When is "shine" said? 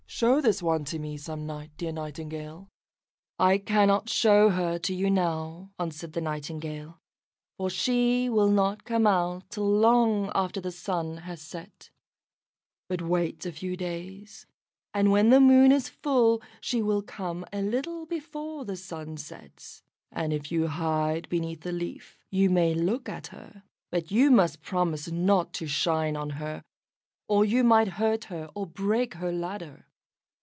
25.67-26.15